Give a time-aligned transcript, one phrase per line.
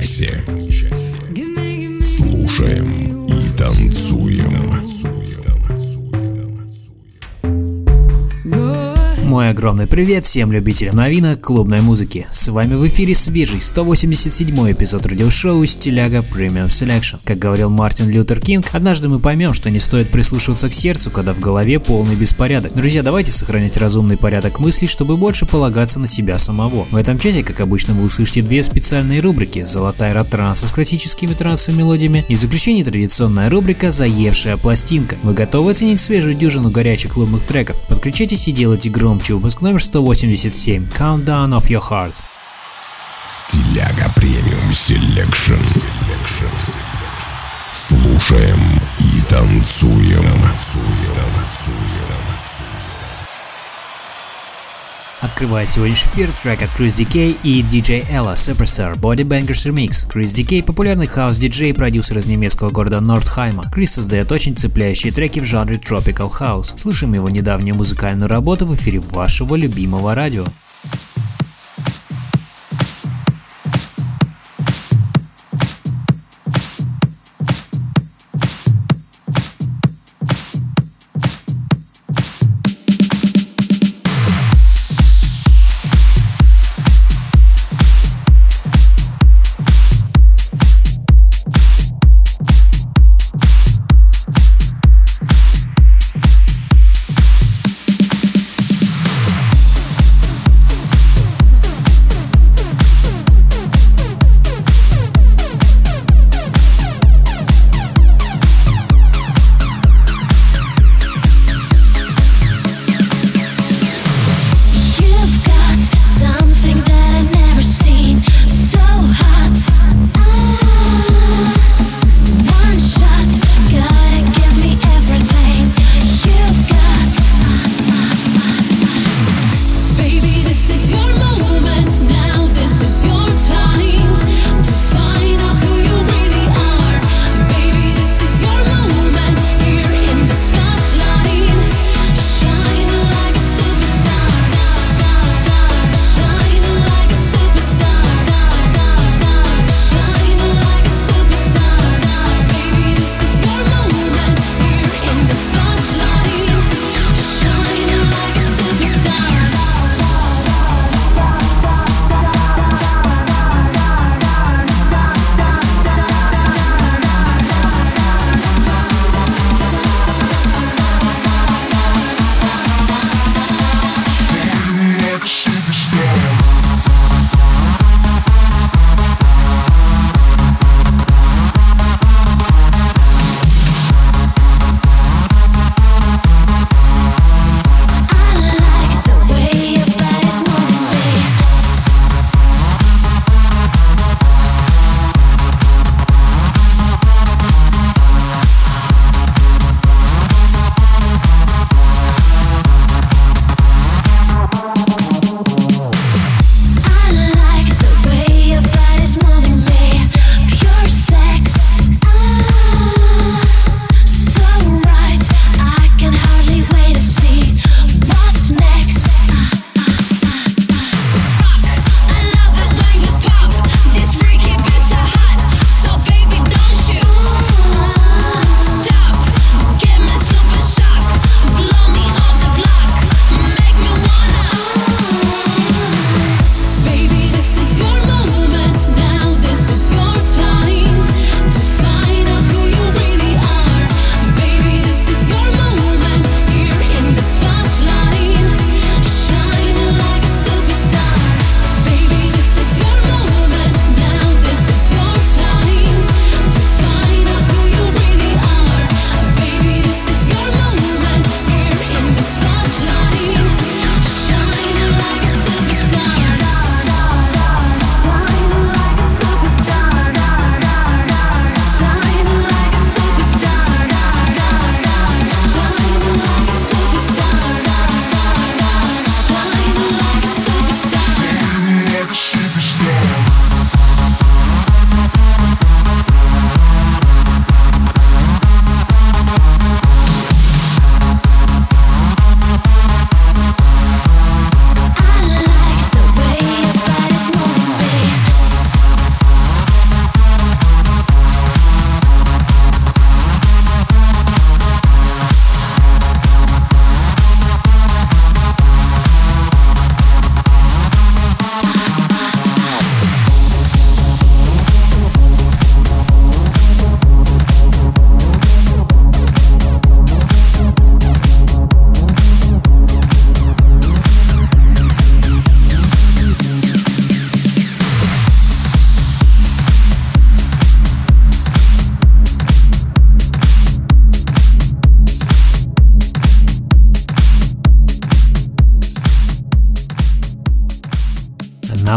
[0.00, 0.49] Этом часе.
[9.70, 12.26] Огромный привет всем любителям новинок клубной музыки.
[12.32, 17.20] С вами в эфире свежий 187 эпизод радиошоу Стиляга Premium Selection.
[17.24, 21.34] Как говорил Мартин Лютер Кинг, однажды мы поймем, что не стоит прислушиваться к сердцу, когда
[21.34, 22.74] в голове полный беспорядок.
[22.74, 26.88] Друзья, давайте сохранять разумный порядок мыслей, чтобы больше полагаться на себя самого.
[26.90, 31.32] В этом часе, как обычно, вы услышите две специальные рубрики «Золотая рад транса» с классическими
[31.32, 35.16] трансовыми мелодиями и в заключение традиционная рубрика «Заевшая пластинка».
[35.22, 37.76] Вы готовы оценить свежую дюжину горячих клубных треков?
[37.88, 42.14] Подключайтесь и делайте громче выпуск номер 187 Countdown of Your Heart.
[43.26, 45.54] Стиляга Premium Selection.
[47.72, 48.60] Слушаем
[48.98, 50.24] и танцуем.
[55.20, 60.08] Открывает сегодняшний эфир трек от Chris DK и DJ Ella Superstar Bodybangers Remix.
[60.10, 63.70] Chris DK– популярный хаус-диджей и продюсер из немецкого города Нордхайма.
[63.70, 66.78] Крис создает очень цепляющие треки в жанре Tropical House.
[66.78, 70.44] Слышим его недавнюю музыкальную работу в эфире вашего любимого радио.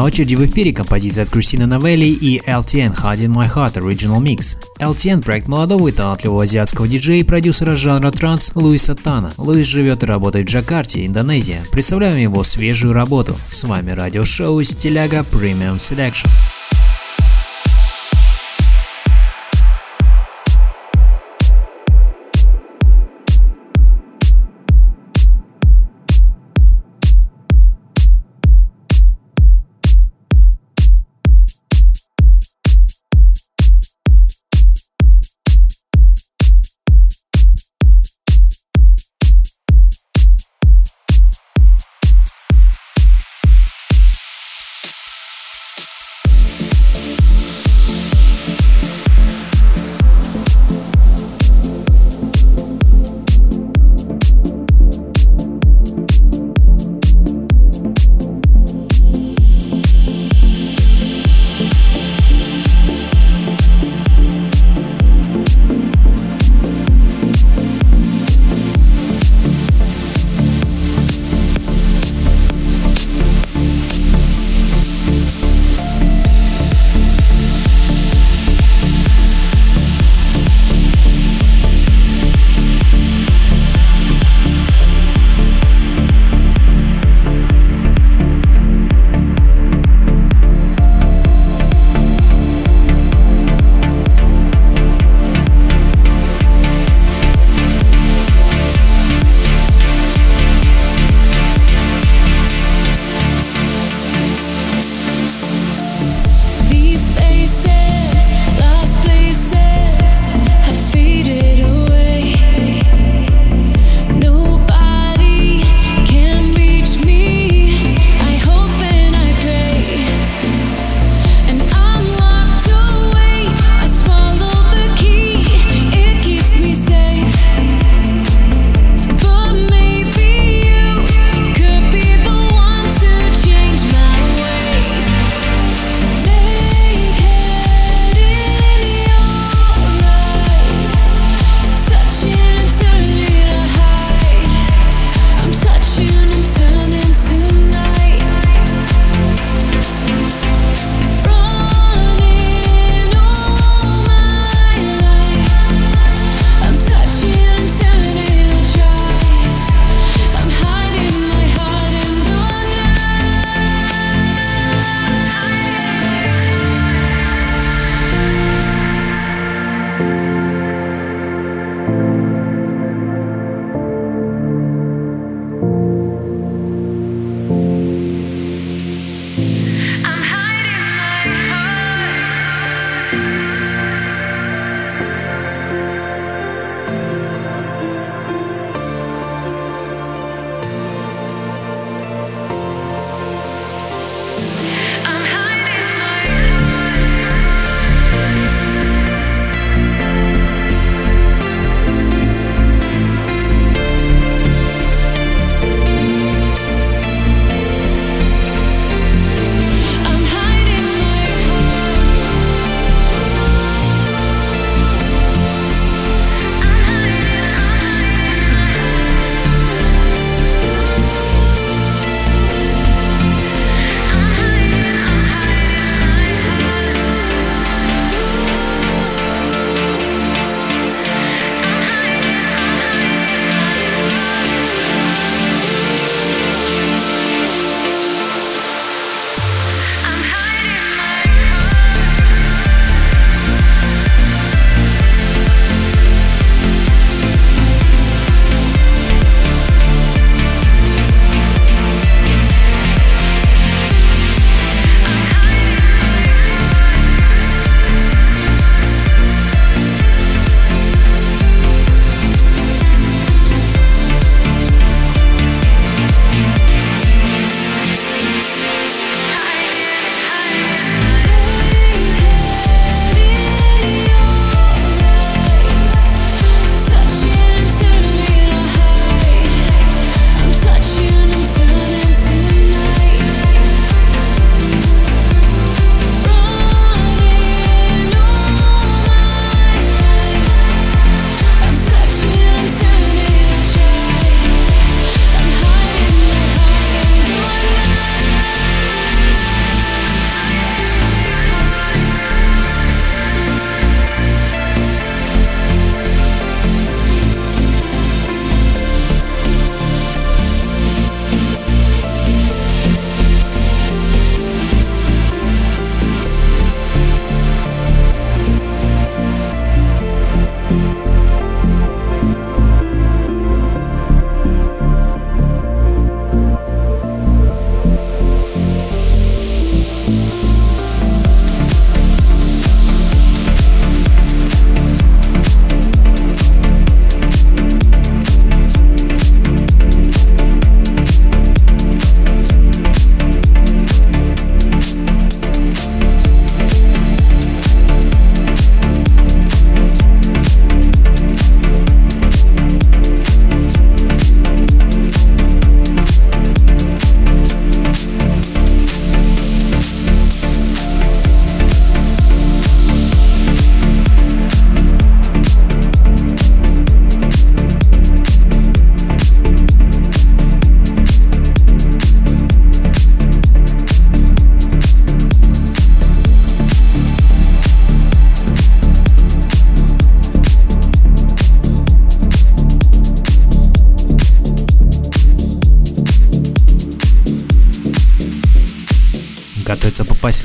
[0.04, 4.22] На очереди в эфире композиция от Кристина Новелли и LTN Hard in My Heart Original
[4.22, 4.58] Mix.
[4.82, 9.32] LTN– проект молодого и талантливого азиатского диджея и продюсера жанра транс Луиса Тана.
[9.38, 11.64] Луис живет и работает в Джакарте, Индонезия.
[11.72, 13.38] Представляем его свежую работу.
[13.48, 16.28] С вами радиошоу Стиляга Premium Selection.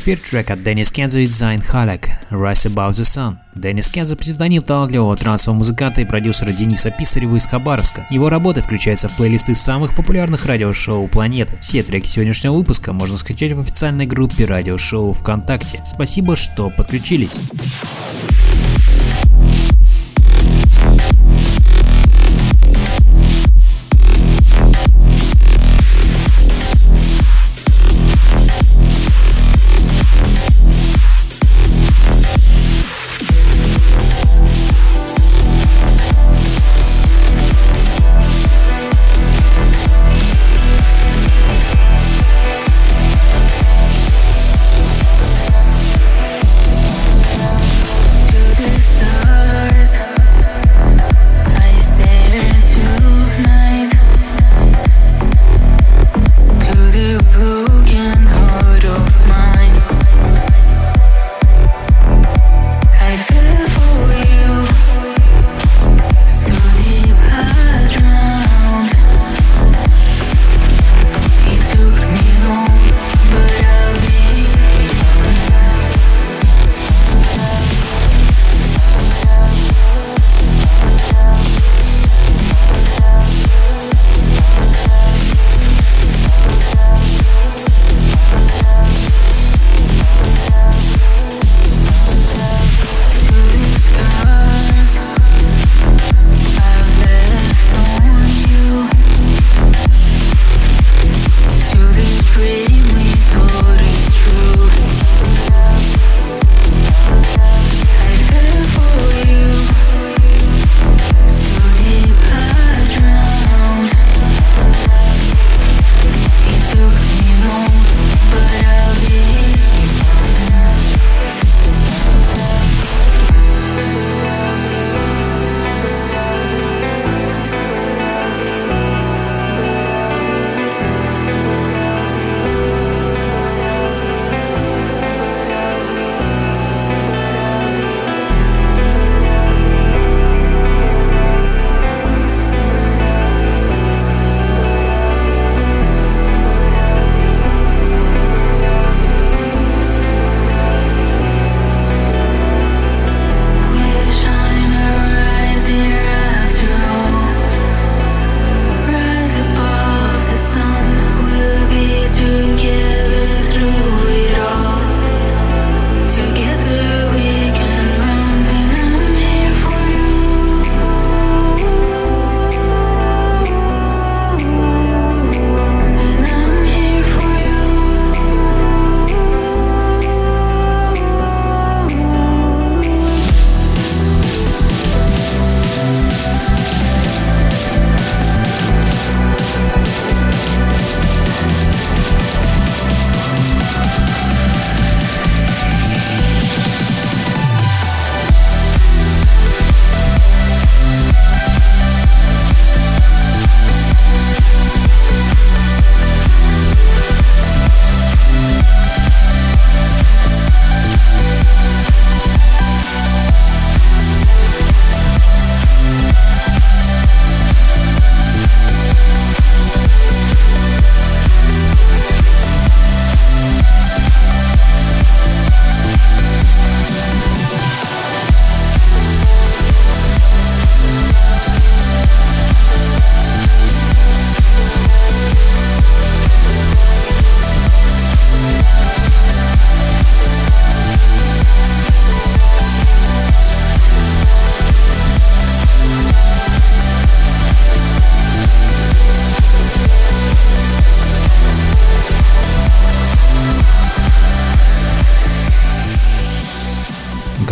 [0.09, 3.37] Первый трек от Деннис Кензо и Зайн Халек «Rise Above the Sun».
[3.55, 8.07] Деннис Кензо– псевдоним талантливого трансового музыканта и продюсера Дениса Писарева из Хабаровска.
[8.09, 11.59] Его работа включается в плейлисты самых популярных радиошоу планеты.
[11.61, 15.83] Все треки сегодняшнего выпуска можно скачать в официальной группе радиошоу ВКонтакте.
[15.85, 17.51] Спасибо, что подключились.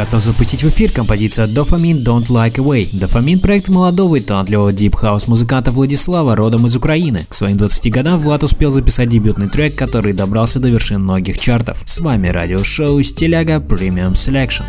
[0.07, 2.89] Готов запустить в эфир композицию Dopamine Don't Look Away.
[2.93, 7.27] Dopamine– проект молодого и талантливого дип-хаус музыканта Владислава, родом из Украины.
[7.29, 11.83] К своим 20 годам Влад успел записать дебютный трек, который добрался до вершин многих чартов.
[11.85, 14.65] С вами радиошоу Стиляга Premium Selection.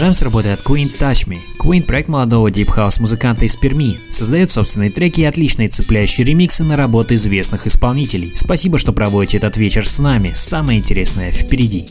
[0.00, 1.40] Продолжаем с работы от Queen Touch Me.
[1.58, 3.98] Queen– проект молодого Deep House музыканта из Перми.
[4.08, 8.32] Создает собственные треки и отличные цепляющие ремиксы на работы известных исполнителей.
[8.34, 10.32] Спасибо, что проводите этот вечер с нами.
[10.34, 11.84] Самое интересное впереди.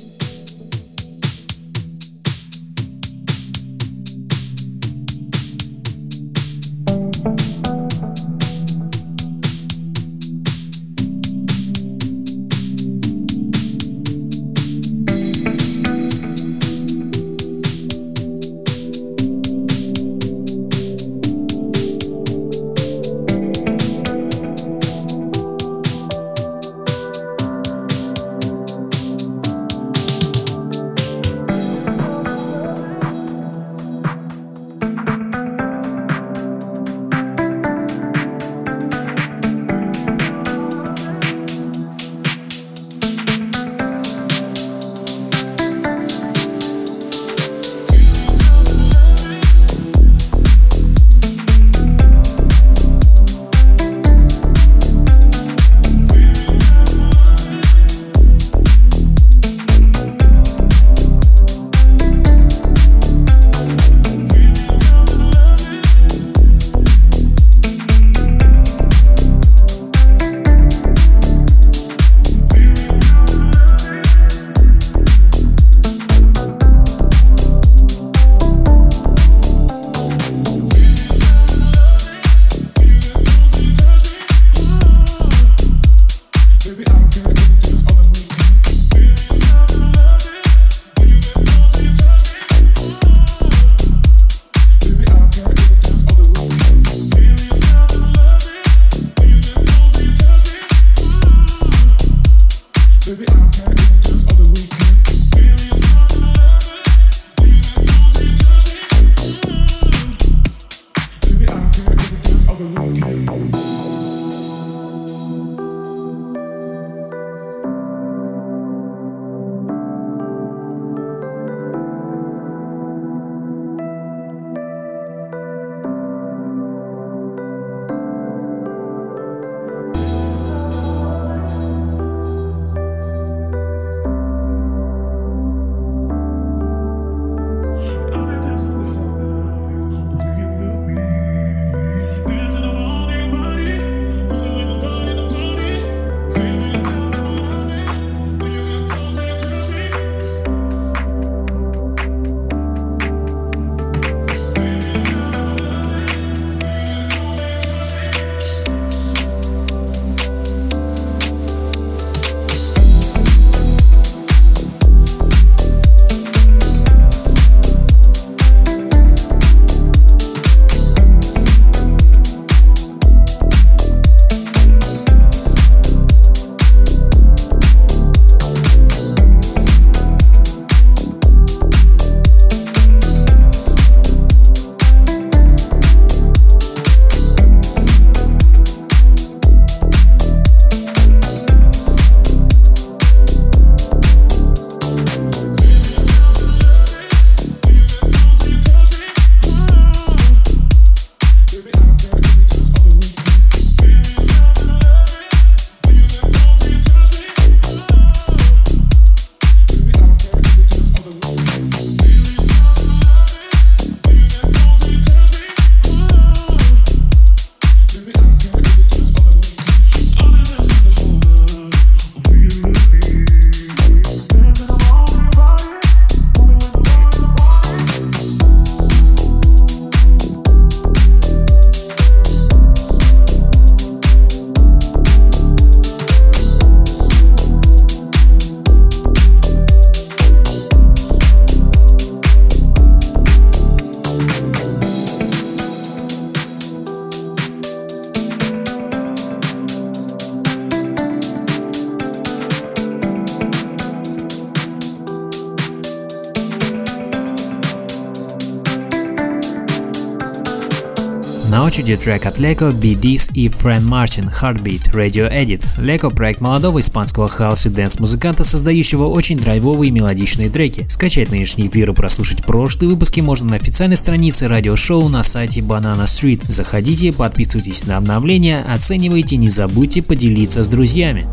[261.79, 265.65] площади трек от Лего, BDs и Фрэн Мартин Heartbeat Radio Edit.
[265.77, 270.85] Лего– проект молодого испанского хаус и dance музыканта, создающего очень драйвовые мелодичные треки.
[270.89, 276.03] Скачать нынешний эфир и прослушать прошлые выпуски можно на официальной странице радиошоу на сайте Banana
[276.03, 276.41] Street.
[276.45, 281.27] Заходите, подписывайтесь на обновления, оценивайте, не забудьте поделиться с друзьями.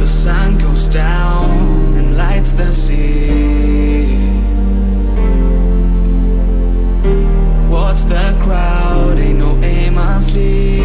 [0.00, 3.35] The sun goes down and lights the sea.
[8.08, 10.75] the crowd, ain't no aim, I sleep.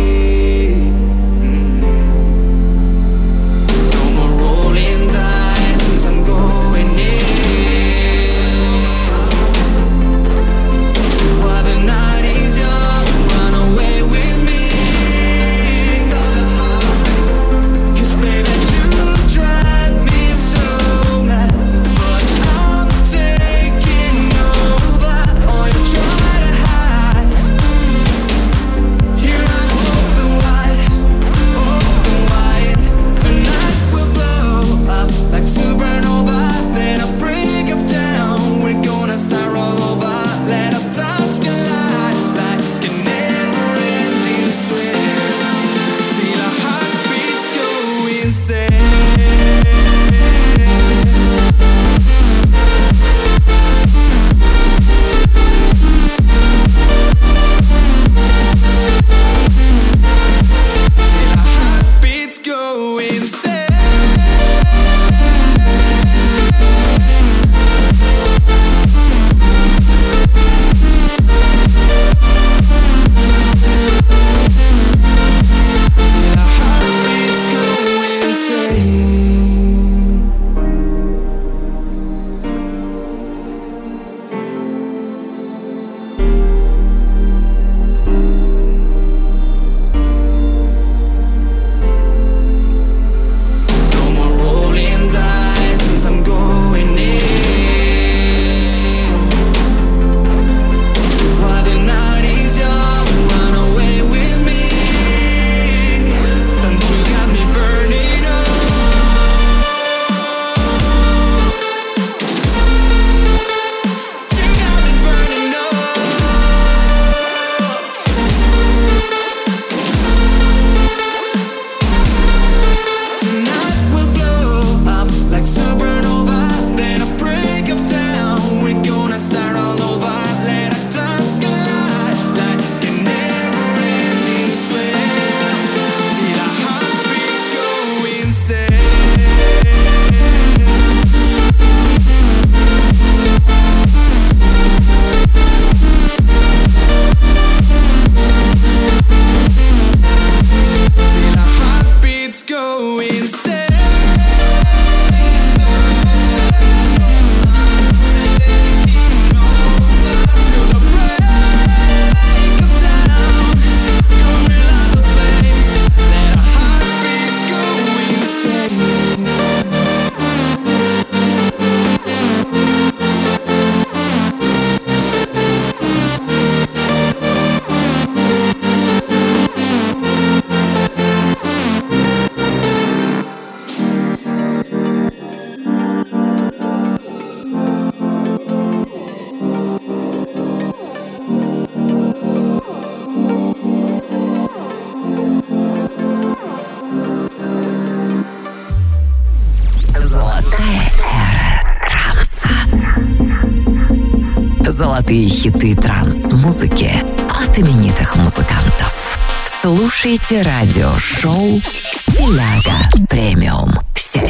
[205.11, 206.89] Золотые хиты транс-музыки
[207.29, 209.19] от именитых музыкантов.
[209.43, 214.20] Слушайте радиошоу «Стиляга Premium Selection».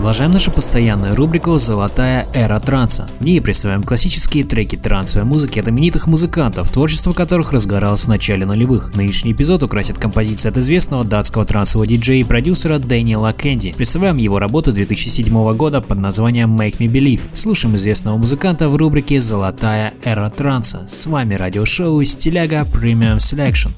[0.00, 3.06] Продолжаем нашу постоянную рубрику «Золотая эра транса».
[3.18, 8.46] В ней представляем классические треки трансовой музыки от именитых музыкантов, творчество которых разгоралось в начале
[8.46, 8.96] нулевых.
[8.96, 13.74] Нынешний эпизод украсит композиция от известного датского трансового диджея и продюсера Дэниела Кэнди.
[13.74, 17.20] Представляем его работу 2007 года под названием Make Me Believe.
[17.34, 20.86] Слушаем известного музыканта в рубрике «Золотая эра транса».
[20.86, 23.72] С вами радиошоу «Стиляга Premium Selection».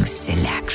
[0.00, 0.69] Премиум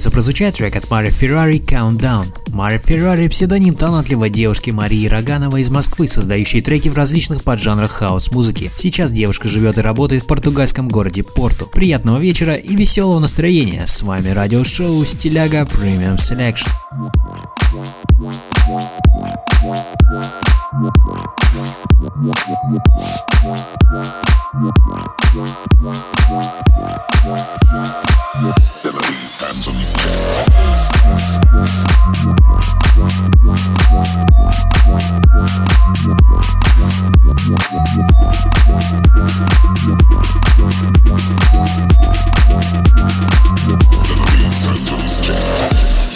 [0.00, 2.24] Готовится прозвучать трек от Мари Феррари «Countdown».
[2.54, 8.70] Мари Феррари– псевдоним талантливой девушки Марии Роганова из Москвы, создающей треки в различных поджанрах хаос-музыки.
[8.78, 11.66] Сейчас девушка живет и работает в португальском городе Порту.
[11.66, 13.84] Приятного вечера и веселого настроения.
[13.86, 16.70] С вами радиошоу «Стиляга Premium Selection».
[23.00, 23.29] Chest.
[29.40, 29.74] Hands on
[45.00, 46.09] his chest.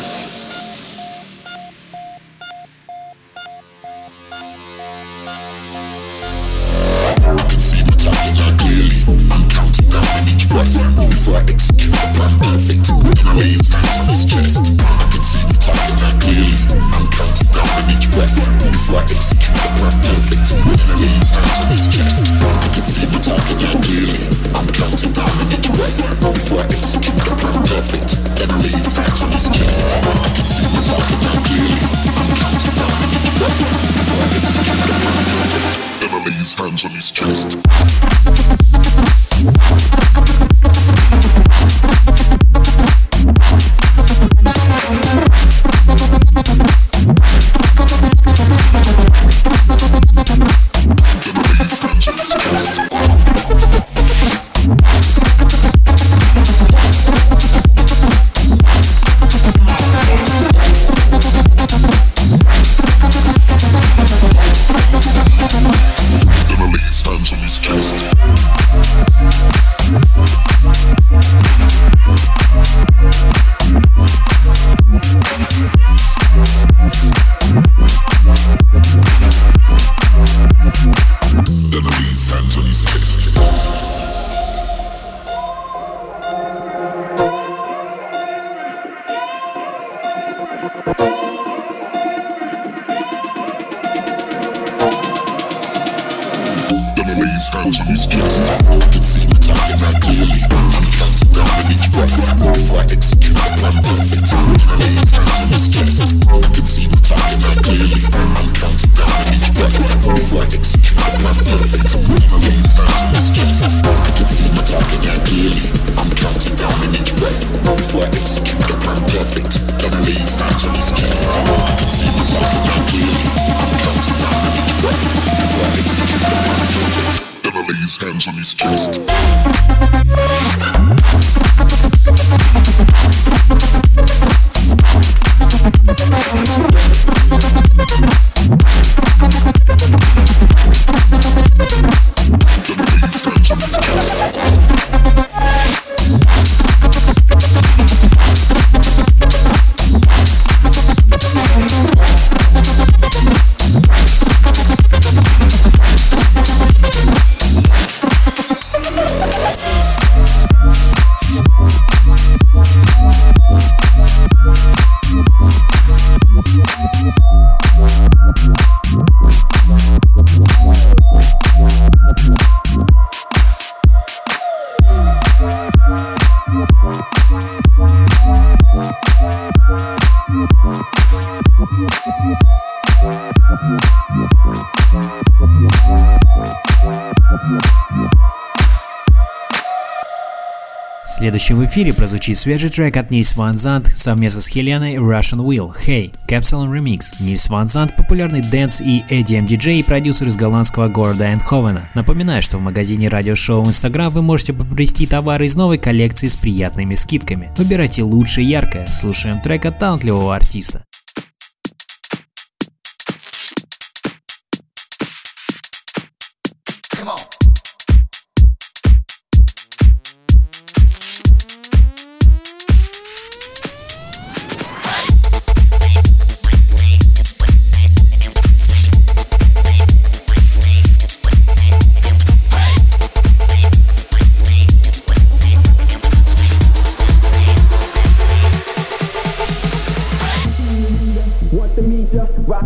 [191.34, 195.74] Следующим в эфире прозвучит свежий трек от Нильс Ван Зант совместно с Хеленой Russian Will
[195.84, 197.16] Hey, Capsule Remix.
[197.18, 201.80] Нильс Ван Зант– популярный dance и EDM диджей и продюсер из голландского города Эйндховена.
[201.96, 206.94] Напоминаю, что в магазине радиошоу Instagram вы можете приобрести товары из новой коллекции с приятными
[206.94, 207.50] скидками.
[207.56, 208.86] Выбирайте лучшее яркое.
[208.92, 210.84] Слушаем трек от талантливого артиста.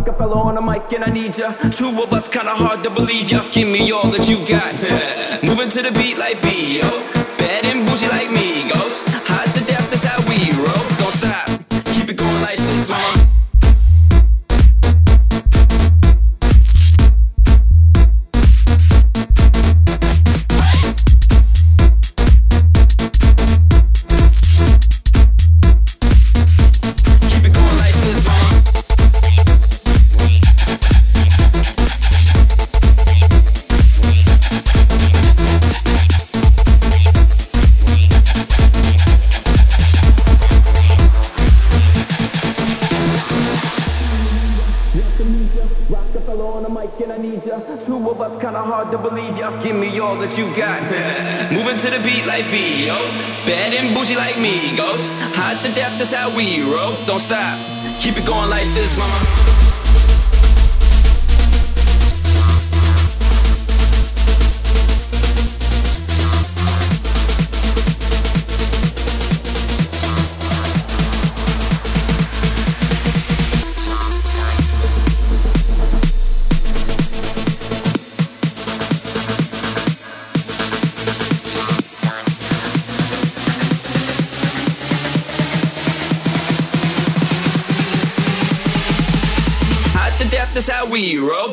[0.09, 0.12] Ya?
[0.12, 1.52] Rockefeller on the mic and I need ya.
[1.70, 3.42] Two of us kinda hard to believe ya.
[3.50, 4.74] Give me all that you got.
[5.44, 7.18] Moving to the beat like B.O.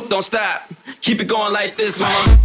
[0.10, 0.70] Don't stop.
[1.02, 2.40] Keep it going like this, mama.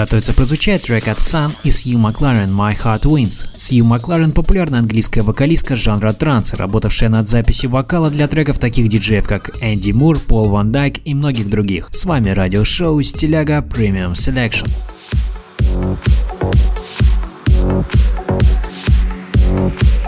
[0.00, 3.46] готовится прозвучать трек от Sun и Сью Макларен «My Heart Wins».
[3.54, 9.28] Сью Макларен– популярная английская вокалистка жанра транс, работавшая над записью вокала для треков таких диджеев,
[9.28, 11.88] как Энди Мур, Пол Ван Дайк и многих других.
[11.90, 14.70] С вами радиошоу «Стиляга Premium Selection».
[19.52, 19.99] Thank you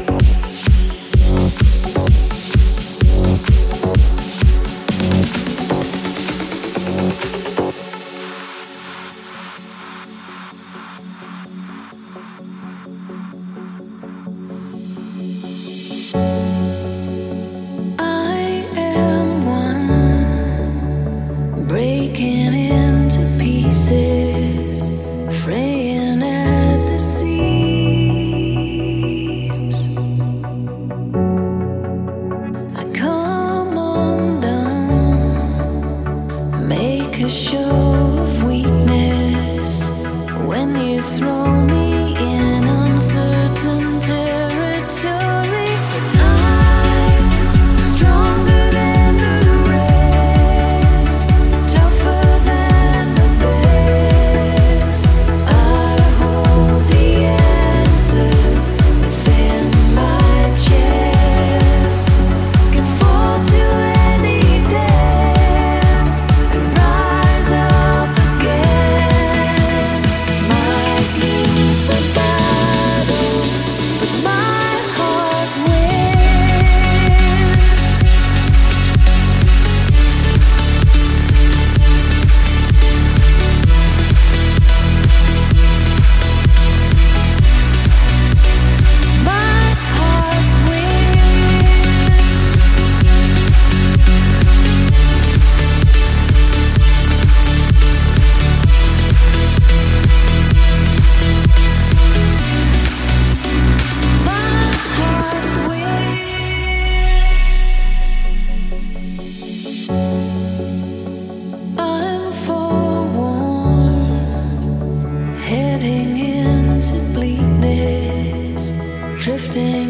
[119.52, 119.81] drifting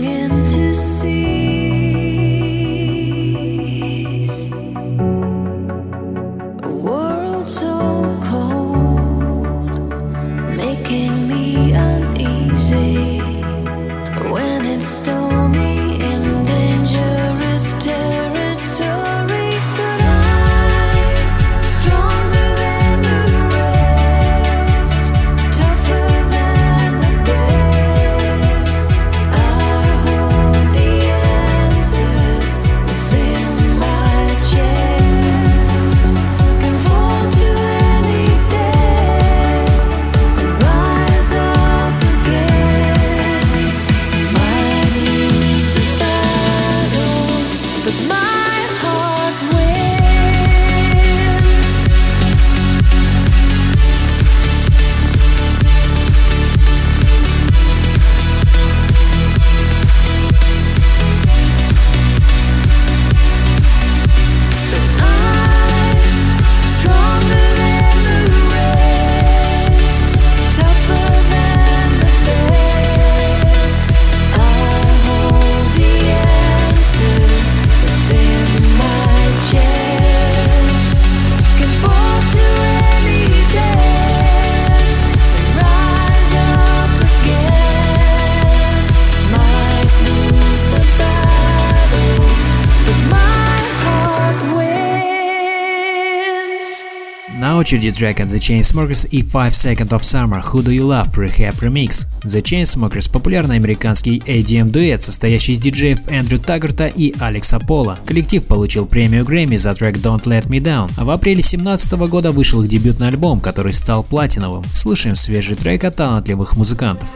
[97.73, 101.59] очереди трек от The Chainsmokers и Five Seconds of Summer Who Do You Love Rehab
[101.61, 102.07] Remix.
[102.23, 107.99] The Chainsmokers– популярный американский ADM-дуэт, состоящий из диджеев Эндрю Таггарта и Алекса Пола.
[108.05, 112.31] Коллектив получил премию Грэмми за трек Don't Let Me Down, а в апреле 2017 года
[112.31, 114.64] вышел их дебютный альбом, который стал платиновым.
[114.75, 117.09] Слушаем свежий трек от талантливых музыкантов.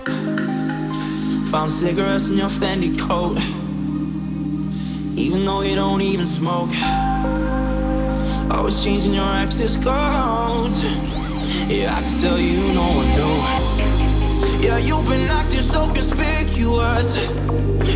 [1.53, 1.69] Found
[8.51, 10.83] Always changing your access codes.
[11.69, 13.37] Yeah, I can tell you no one knew.
[14.67, 17.17] Yeah, you've been acting so conspicuous.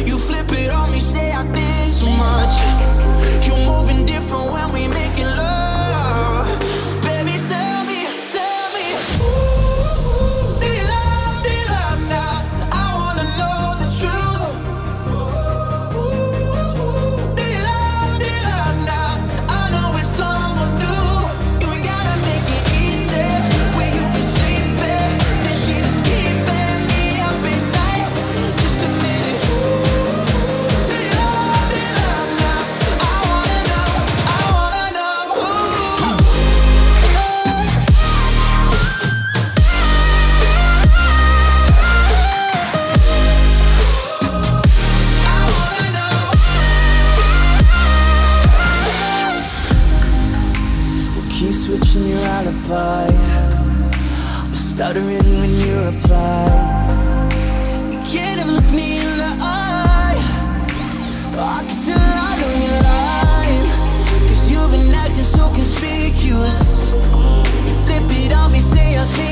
[0.06, 2.54] You flip it on me, say I did too much.
[3.46, 4.79] You're moving different when we
[54.80, 56.48] Stuttering when you reply
[57.92, 60.16] You can't ever look me in the eye.
[61.36, 63.68] I can tell I know you're lying.
[64.24, 66.92] You you've been acting so conspicuous.
[66.92, 69.29] You flip it on me, say I think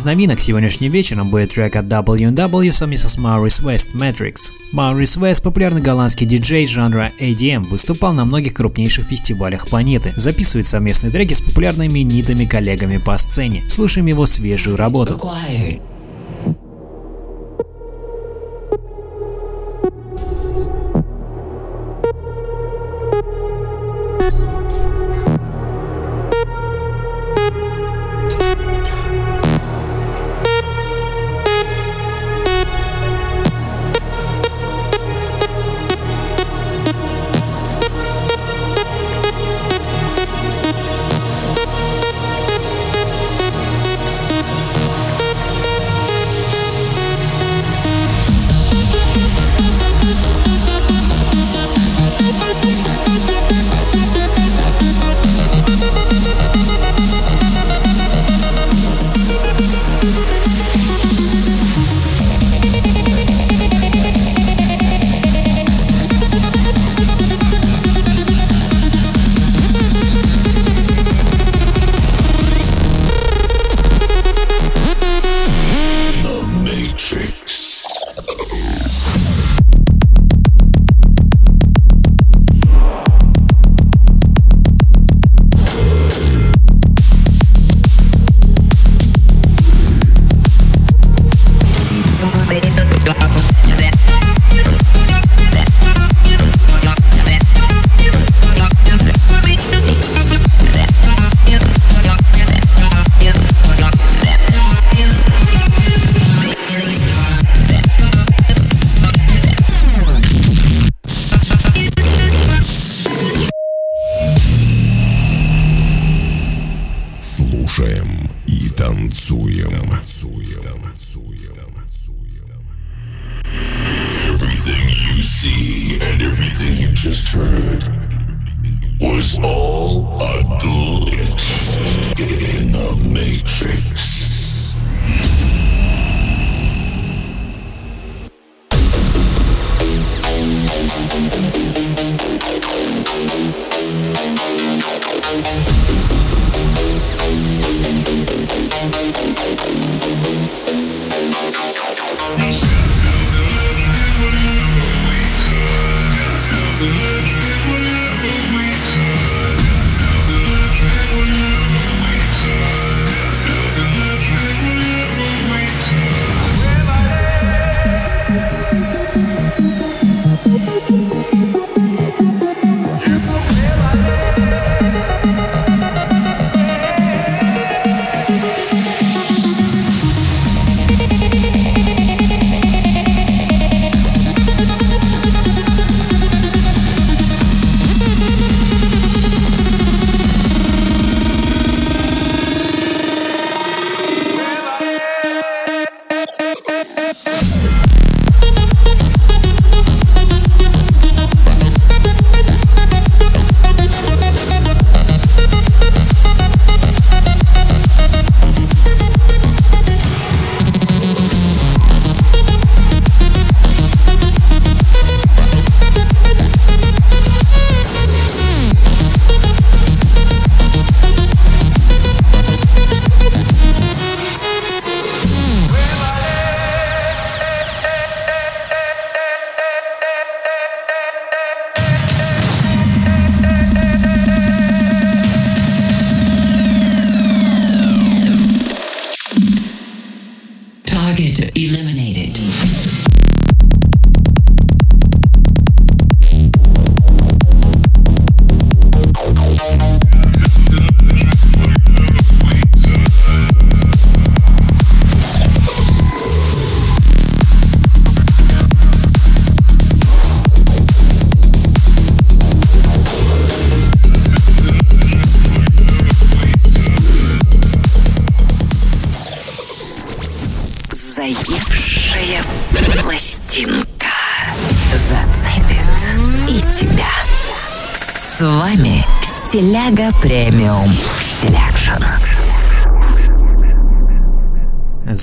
[0.00, 4.50] из новинок сегодняшним вечером будет трек от W&W совместно с Maurice West Matrix.
[4.72, 11.12] Maurice West, популярный голландский диджей жанра ADM, выступал на многих крупнейших фестивалях планеты, записывает совместные
[11.12, 13.62] треки с популярными именитыми коллегами по сцене.
[13.68, 15.20] Слушаем его свежую работу.
[15.20, 15.89] just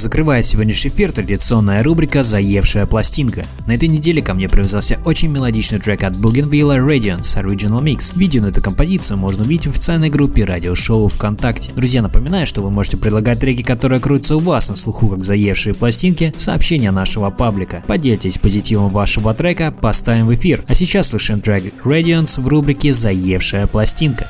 [0.07, 3.45] Закрывая сегодняшний эфир, традиционная рубрика «Заевшая пластинка».
[3.65, 8.17] На этой неделе ко мне привязался очень мелодичный трек от Bougainville Radiance Original Mix.
[8.17, 11.73] Видео на эту композицию можно увидеть в официальной группе радиошоу ВКонтакте.
[11.75, 15.73] Друзья, напоминаю, что вы можете предлагать треки, которые крутятся у вас на слуху как заевшие
[15.73, 17.83] пластинки, сообщения нашего паблика.
[17.85, 20.63] Поделитесь позитивом вашего трека, поставим в эфир.
[20.69, 24.29] А сейчас слушаем трек Radiance в рубрике «Заевшая пластинка».